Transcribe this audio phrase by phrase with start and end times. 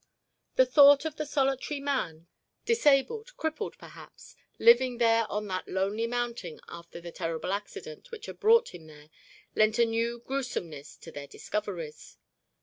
[0.55, 2.25] The thought of the solitary man,
[2.65, 8.39] disabled crippled, perhaps, living there on that lonely mountain after the terrible accident which had
[8.39, 9.11] brought him there
[9.55, 12.17] lent a new gruesomeness to their discoveries.